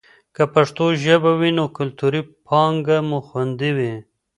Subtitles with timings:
[0.35, 3.93] که پښتو ژبه وي نو کلتوري پانګه مو خوندي وي.